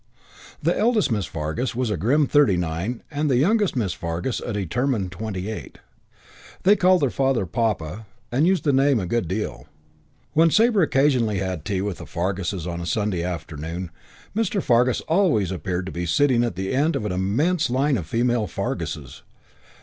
[0.63, 4.51] The eldest Miss Fargus was a grim thirty nine and the youngest Miss Fargus a
[4.51, 5.77] determined twenty eight.
[6.63, 9.67] They called their father "Papa" and used the name a good deal.
[10.33, 13.91] When Sabre occasionally had tea at the Farguses' on a Sunday afternoon
[14.35, 14.59] Mr.
[14.59, 18.47] Fargus always appeared to be sitting at the end of an immense line of female
[18.47, 19.21] Farguses.